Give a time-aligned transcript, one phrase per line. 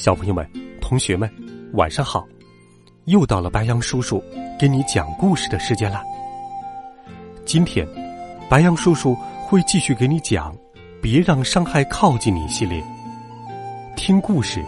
[0.00, 0.50] 小朋友们、
[0.80, 1.30] 同学们，
[1.74, 2.26] 晚上好！
[3.04, 4.24] 又到了白羊叔叔
[4.58, 6.02] 给你讲故事的时间啦。
[7.44, 7.86] 今天，
[8.48, 9.14] 白羊叔叔
[9.46, 10.54] 会继续给你讲
[11.02, 12.82] 《别让伤害靠近你》系列。
[13.94, 14.64] 听故事，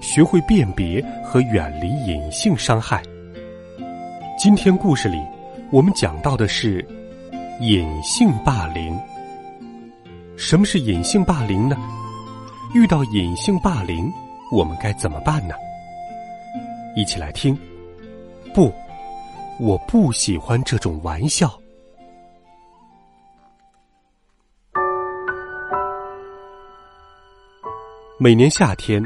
[0.00, 3.02] 学会辨别和远离隐性伤害。
[4.38, 5.20] 今天故事里，
[5.72, 6.86] 我们讲到的是
[7.60, 8.96] 隐性霸凌。
[10.36, 11.76] 什么是隐性霸凌呢？
[12.72, 14.08] 遇到隐性霸凌。
[14.52, 15.54] 我们该怎么办呢？
[16.94, 17.58] 一起来听。
[18.54, 18.72] 不，
[19.58, 21.52] 我不喜欢这种玩笑。
[28.18, 29.02] 每年夏天，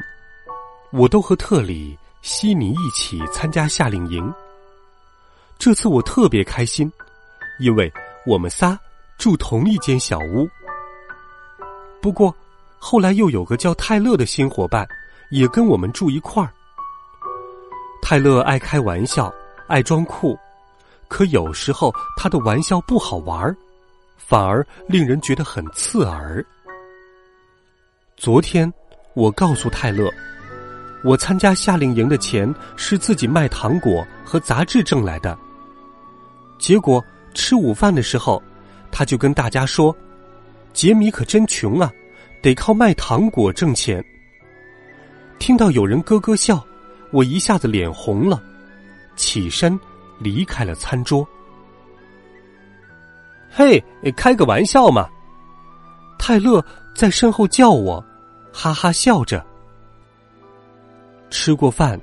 [0.92, 4.32] 我都和特里、悉尼一起参加夏令营。
[5.58, 6.90] 这次我特别开心，
[7.58, 7.92] 因为
[8.24, 8.78] 我们仨
[9.18, 10.48] 住同一间小屋。
[12.00, 12.32] 不过，
[12.78, 14.86] 后来又有个叫泰勒的新伙伴。
[15.30, 16.52] 也跟我们住一块儿。
[18.02, 19.32] 泰勒爱开玩笑，
[19.68, 20.36] 爱装酷，
[21.08, 23.56] 可有时候他的玩笑不好玩儿，
[24.16, 26.44] 反而令人觉得很刺耳。
[28.16, 28.72] 昨天，
[29.14, 30.10] 我告诉泰勒，
[31.04, 35.38] 我参加夏令营的钱是自己卖糖果和杂志挣来的。
[36.58, 38.42] 结果吃午饭的时候，
[38.90, 39.96] 他就跟大家说
[40.74, 41.90] ：“杰米可真穷啊，
[42.42, 44.04] 得靠卖糖果挣钱。”
[45.40, 46.64] 听到有人咯咯笑，
[47.10, 48.40] 我一下子脸红了，
[49.16, 49.76] 起身
[50.18, 51.26] 离开了餐桌。
[53.50, 53.82] 嘿，
[54.14, 55.08] 开个玩笑嘛！
[56.18, 56.64] 泰勒
[56.94, 58.04] 在身后叫我，
[58.52, 59.44] 哈哈笑着。
[61.30, 61.98] 吃过饭，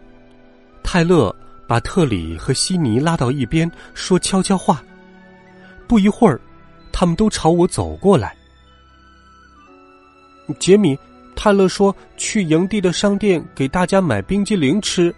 [0.84, 1.34] 泰勒
[1.68, 4.84] 把特里和悉尼拉到一边说悄悄话。
[5.88, 6.42] 不一会儿，
[6.92, 8.36] 他们都朝我走过来。
[10.60, 10.98] 杰米。
[11.40, 15.14] 泰勒说：“去营地的商店给大家买冰激凌吃。”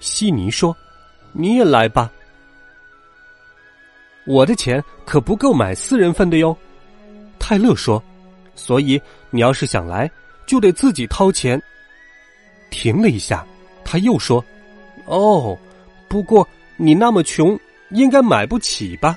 [0.00, 0.76] 悉尼说
[1.32, 2.10] ：“你也来吧。”
[4.26, 6.54] 我的钱可不够买四人份的哟。
[7.38, 8.02] 泰勒说
[8.56, 10.10] ：“所以你要是想来，
[10.46, 11.62] 就得自己掏钱。”
[12.68, 13.46] 停了一下，
[13.84, 14.44] 他又说
[15.06, 15.56] ：“哦，
[16.08, 16.46] 不过
[16.76, 17.56] 你那么穷，
[17.90, 19.16] 应该买不起吧？”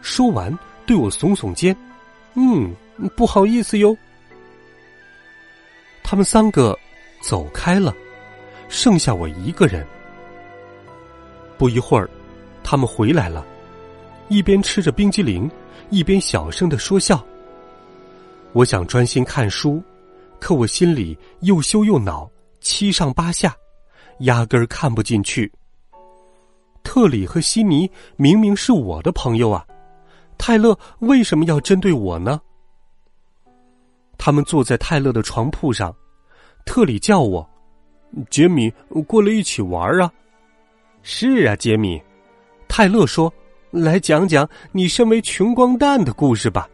[0.00, 1.76] 说完，对我耸耸肩
[2.34, 2.72] ：“嗯，
[3.16, 3.96] 不好意思哟。”
[6.10, 6.74] 他们三个
[7.20, 7.94] 走开了，
[8.70, 9.86] 剩下我一个人。
[11.58, 12.08] 不一会儿，
[12.64, 13.44] 他们回来了，
[14.28, 15.50] 一边吃着冰激凌，
[15.90, 17.22] 一边小声的说笑。
[18.54, 19.82] 我想专心看书，
[20.40, 22.26] 可我心里又羞又恼，
[22.62, 23.54] 七上八下，
[24.20, 25.52] 压根儿看不进去。
[26.82, 27.86] 特里和悉尼
[28.16, 29.62] 明明是我的朋友啊，
[30.38, 32.40] 泰勒为什么要针对我呢？
[34.18, 35.94] 他们坐在泰勒的床铺上，
[36.66, 37.48] 特里叫我
[38.28, 38.70] ：“杰米，
[39.06, 40.12] 过来一起玩啊
[41.02, 42.02] ！”“是啊，杰米。”
[42.68, 43.32] 泰勒说
[43.70, 46.68] ：“来讲讲你身为穷光蛋的故事吧。”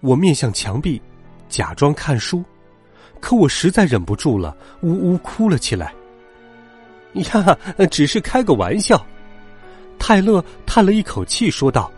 [0.00, 1.02] 我面向墙壁，
[1.48, 2.42] 假装看书，
[3.20, 5.92] 可我实在忍不住了，呜呜哭了起来。
[7.14, 7.58] 呀，
[7.90, 9.04] 只是开个玩笑。
[9.98, 11.90] 泰勒叹了一口气，说道：“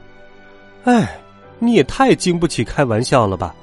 [0.85, 1.21] 哎，
[1.59, 3.55] 你也太经不起开玩笑了吧。”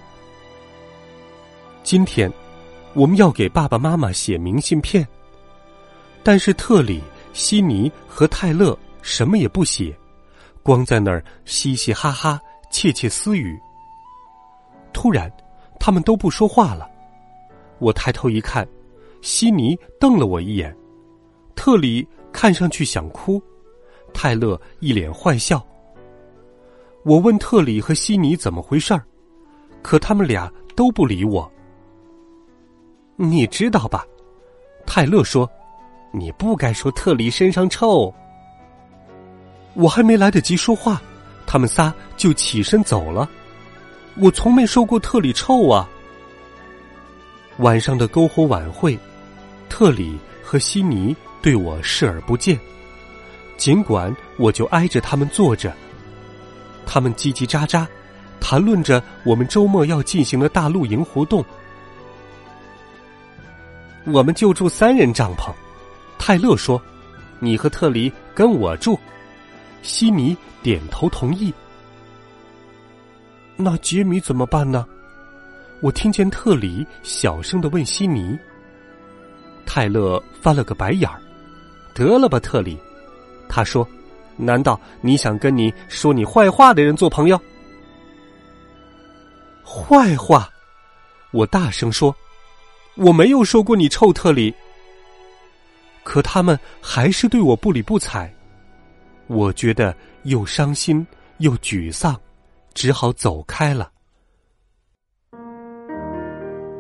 [1.86, 2.28] 今天，
[2.96, 5.08] 我们要给爸爸妈妈写明信片，
[6.24, 7.00] 但是特里、
[7.32, 9.96] 悉尼和泰勒什么也不写，
[10.64, 12.42] 光在那儿嘻嘻哈哈、
[12.72, 13.56] 窃窃私语。
[14.94, 15.32] 突然，
[15.80, 16.90] 他们都不说话了。
[17.78, 18.68] 我抬头一看，
[19.22, 20.76] 悉尼瞪了我一眼，
[21.56, 23.40] 特里看上去想哭，
[24.12, 25.64] 泰勒一脸坏笑。
[27.04, 29.06] 我问特里和悉尼怎么回事儿，
[29.84, 31.48] 可他们俩都不理我。
[33.18, 34.06] 你知道吧？
[34.86, 35.50] 泰勒说
[36.12, 38.14] ：“你不该说特里身上臭。”
[39.74, 41.02] 我还没来得及说话，
[41.46, 43.30] 他们仨就起身走了。
[44.18, 45.90] 我从没说过特里臭啊。
[47.58, 48.98] 晚上的篝火晚会，
[49.70, 52.60] 特里和悉尼对我视而不见，
[53.56, 55.74] 尽管我就挨着他们坐着。
[56.86, 57.88] 他们叽叽喳喳，
[58.42, 61.44] 谈论着我们周末要进行的大露营活动。
[64.06, 65.52] 我们就住三人帐篷。
[66.18, 66.82] 泰勒说
[67.40, 68.98] ：“你和特里跟我住。”
[69.82, 71.54] 西尼点头同意。
[73.56, 74.86] 那杰米怎么办呢？
[75.82, 78.38] 我听见特里小声的问西尼。
[79.66, 81.22] 泰勒翻了个白眼儿。
[81.94, 82.78] 得了吧，特里，
[83.48, 83.88] 他说
[84.36, 87.40] ：“难道你想跟你说你坏话的人做朋友？”
[89.64, 90.50] 坏话！
[91.32, 92.16] 我大声说
[92.96, 94.54] ：“我没有说过你臭特里。”
[96.04, 98.32] 可他们还是对我不理不睬。
[99.28, 101.06] 我觉得又伤心
[101.40, 102.16] 又沮丧，
[102.76, 103.92] 只好走开了。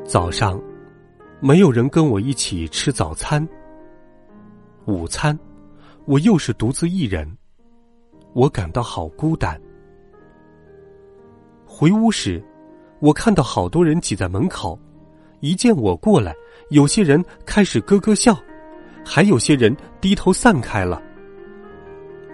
[0.06, 0.62] 早上，
[1.40, 3.48] 没有人跟我一起吃早餐。
[4.86, 5.38] 午餐，
[6.06, 7.28] 我又是独自一人，
[8.34, 9.60] 我感到好孤单。
[11.66, 12.40] 回屋时，
[13.00, 14.80] 我看到好多人挤在门口，
[15.40, 16.34] 一见我过来，
[16.70, 18.38] 有些人开始咯咯笑，
[19.06, 21.02] 还有些人低头散开了。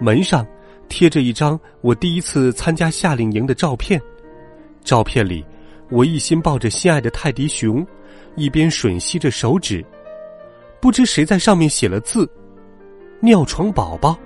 [0.00, 0.46] 门上
[0.88, 4.00] 贴着一张我第一次参加夏令营的照片，
[4.82, 5.44] 照片里
[5.90, 7.86] 我一心抱着心爱的泰迪熊，
[8.34, 9.84] 一边吮吸着手指，
[10.80, 12.28] 不知谁在上面写了字。
[13.20, 14.18] 尿床宝宝，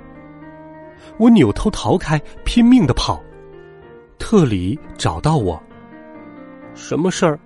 [1.19, 3.22] 我扭头逃开，拼命的跑。
[4.19, 5.62] 特里找到我，
[6.75, 7.38] 什么事儿？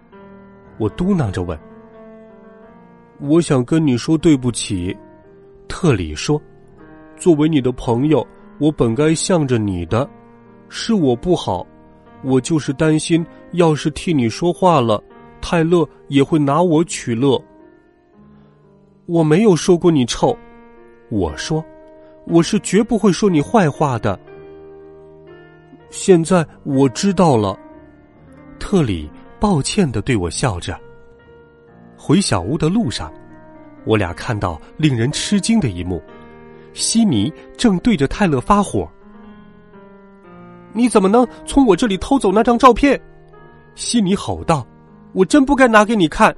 [0.80, 1.56] 我嘟囔着问。
[3.20, 4.96] 我想跟你说对不起，
[5.68, 6.40] 特里说。
[7.18, 8.26] 作为你的朋友，
[8.58, 10.08] 我本该向着你的，
[10.70, 11.66] 是我不好。
[12.24, 15.02] 我就是担心，要是替你说话了，
[15.42, 17.38] 泰勒也会拿我取乐。
[19.04, 20.34] 我没有说过你臭。
[21.10, 21.62] 我说
[22.24, 24.18] ：“我是绝不会说你坏话的。”
[25.90, 27.58] 现在我知道了，
[28.58, 30.78] 特里抱歉的对我笑着。
[31.96, 33.12] 回小屋的路上，
[33.84, 36.02] 我俩看到令人吃惊的一幕：
[36.72, 38.88] 西尼正对着泰勒发火。
[40.72, 43.00] “你怎么能从我这里偷走那张照片？”
[43.74, 44.66] 西尼吼道
[45.12, 46.34] ，“我真不该拿给你看。”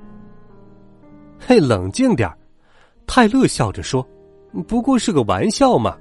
[1.39, 2.31] 嘿，冷静点
[3.07, 4.07] 泰勒笑着说。
[4.69, 5.97] 不过是个玩笑嘛，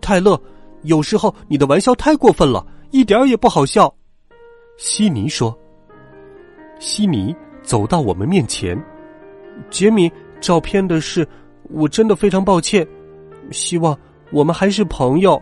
[0.00, 0.40] 泰勒。
[0.82, 3.92] 有时候你的玩笑太过分了，一点也不好笑。
[4.76, 5.56] 西尼说。
[6.78, 8.80] 悉尼走到我们面前，
[9.70, 10.10] 杰米，
[10.40, 11.26] 照片的事，
[11.64, 12.86] 我真的非常抱歉。
[13.50, 13.98] 希望
[14.30, 15.40] 我们还是朋友。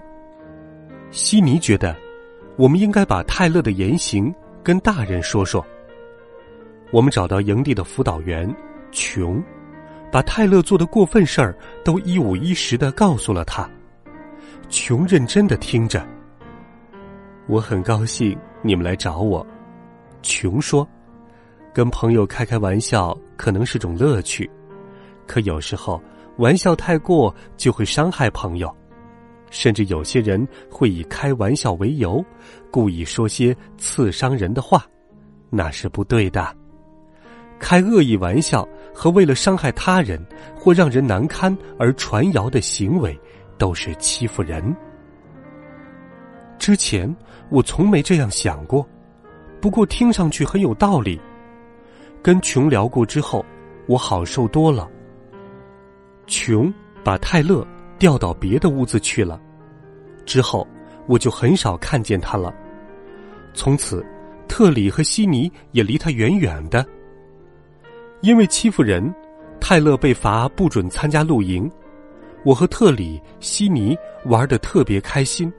[1.11, 1.97] 悉尼觉得，
[2.57, 5.65] 我们应该把泰勒的言行跟大人说说。
[6.91, 8.49] 我们找到营地的辅导员
[8.91, 9.43] 琼。
[10.13, 13.67] 把泰勒做的过分事儿都一五一十的告诉了他。
[14.69, 16.07] 琼认真的听着。
[17.47, 19.47] 我很高兴你们来找我，
[20.21, 20.87] 琼说
[21.73, 24.51] ：“跟朋友开开玩笑可能是种乐趣，
[25.27, 26.01] 可有时候
[26.37, 28.75] 玩笑太过就会伤害朋友，
[29.51, 32.25] 甚至有些人会以开玩笑为由，
[32.71, 34.85] 故意说些刺伤人的话，
[35.51, 36.55] 那是不对的。
[37.59, 40.23] 开恶意玩笑。”和为了伤害他人
[40.55, 43.19] 或让人难堪而传谣的行为，
[43.57, 44.63] 都是欺负人。
[46.59, 47.11] 之前
[47.49, 48.87] 我从没这样想过，
[49.63, 51.19] 不过听上去很有道理。
[52.23, 53.45] 跟琼聊过之后，
[53.87, 54.89] 我好受多了。
[56.27, 57.67] 琼把泰勒
[57.99, 59.41] 调到别的屋子去了，
[60.25, 60.67] 之后
[61.07, 62.55] 我就很少看见他了。
[63.55, 64.07] 从此，
[64.47, 66.87] 特里和悉尼也离他远远的。
[68.21, 69.13] 因为欺负人，
[69.61, 71.69] 泰勒被罚不准参加露营。
[72.45, 75.53] 我和特里、悉尼玩的特别开心。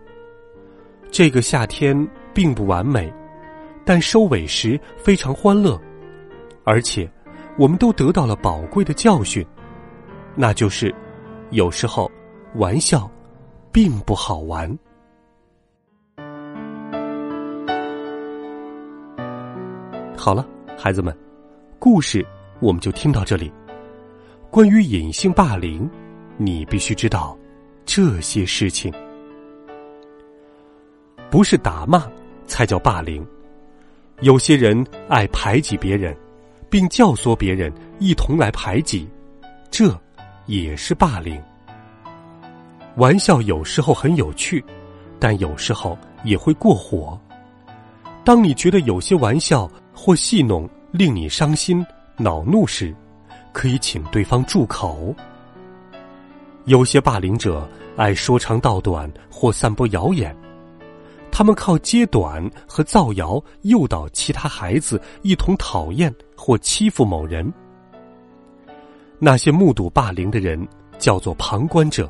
[1.12, 1.96] 这个夏天
[2.34, 3.14] 并不完美，
[3.86, 5.80] 但收尾时非常欢乐，
[6.64, 7.10] 而且
[7.58, 9.46] 我们都得到了宝贵的教训，
[10.36, 10.94] 那就是
[11.52, 12.10] 有时候
[12.56, 13.10] 玩笑
[13.72, 14.78] 并不好玩。
[20.18, 21.16] 好了，孩子们，
[21.80, 22.26] 故事。
[22.60, 23.52] 我们就听到这里。
[24.50, 25.90] 关于隐性霸凌，
[26.38, 27.38] 你必须知道
[27.84, 28.94] 这些事情。
[31.30, 32.10] 不是打骂
[32.46, 33.28] 才叫霸凌，
[34.22, 36.16] 有些人爱排挤别人，
[36.74, 39.08] 并教唆别人一同来排挤，
[39.70, 39.96] 这
[40.48, 41.40] 也是霸凌。
[42.96, 44.66] 玩笑有时候很有趣，
[45.20, 47.16] 但有时候也会过火。
[48.24, 51.86] 当你觉得有些玩笑或戏弄令你伤心。
[52.18, 52.92] 恼怒时，
[53.52, 55.16] 可以请对方住口。
[56.66, 60.36] 有些霸凌者爱说长道短或散播谣言，
[61.36, 67.52] 他们靠揭短和造谣诱导其他孩子一同讨厌或欺负某人。
[69.18, 70.66] 那些目睹霸凌的人
[71.00, 72.08] 叫做旁观者。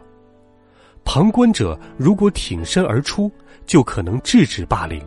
[1.06, 3.32] 旁观者如果挺身而出，
[3.65, 5.01] 就可能制止霸凌。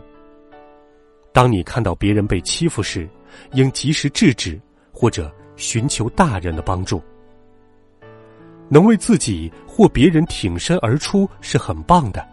[1.31, 3.07] 当你看到别人被欺负时，
[3.51, 4.59] 应及时制止，
[4.91, 6.99] 或者寻求大人的帮助。
[8.67, 12.27] 能为自己或别人挺身而出是很棒的，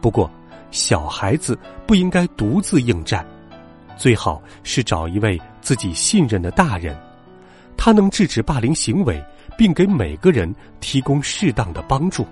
[0.00, 0.30] 不过
[0.74, 3.24] 小孩子不应该独自应战，
[3.96, 7.00] 最好是找一位自己信任的大人，
[7.76, 9.24] 他能制止霸凌行为，
[9.56, 12.26] 并给每个人提供适当的帮助。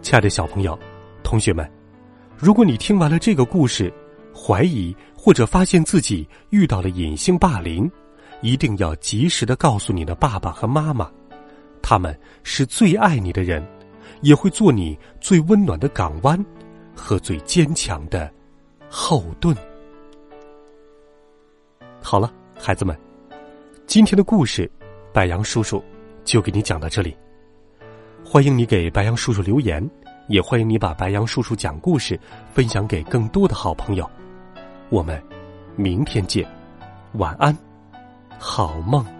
[0.00, 0.78] 亲爱的小朋友、
[1.24, 1.68] 同学们，
[2.38, 3.92] 如果你听完了这个故事，
[4.32, 7.90] 怀疑或者发现自己遇到了隐性霸凌，
[8.40, 11.10] 一定要及时的告诉你的爸爸和妈妈，
[11.82, 13.60] 他们是最爱你的人，
[14.20, 16.44] 也会做你最温暖的港湾
[16.94, 18.30] 和最坚强的
[18.88, 19.56] 后盾。
[22.02, 22.96] 好了，孩子们，
[23.86, 24.70] 今天的故事，
[25.12, 25.82] 白杨叔叔
[26.24, 27.16] 就给你讲到这里。
[28.24, 29.88] 欢迎你给白杨叔叔留言，
[30.28, 32.18] 也欢迎你把白杨叔叔讲故事
[32.52, 34.08] 分享给更多的好朋友。
[34.88, 35.22] 我们
[35.76, 36.46] 明天见，
[37.14, 37.56] 晚安，
[38.38, 39.15] 好梦。